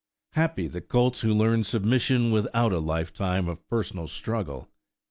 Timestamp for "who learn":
1.21-1.63